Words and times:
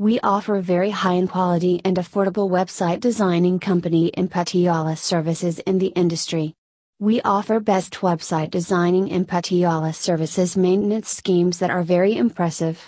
We 0.00 0.20
offer 0.20 0.60
very 0.60 0.90
high 0.90 1.14
in 1.14 1.26
quality 1.26 1.80
and 1.84 1.96
affordable 1.96 2.48
website 2.48 3.00
designing 3.00 3.58
company 3.58 4.06
in 4.06 4.28
Patiala 4.28 4.96
services 4.96 5.58
in 5.58 5.80
the 5.80 5.88
industry. 5.88 6.54
We 7.00 7.20
offer 7.22 7.58
best 7.58 7.94
website 7.94 8.52
designing 8.52 9.10
and 9.10 9.26
Patiala 9.26 9.92
services 9.92 10.56
maintenance 10.56 11.08
schemes 11.08 11.58
that 11.58 11.70
are 11.70 11.82
very 11.82 12.16
impressive. 12.16 12.78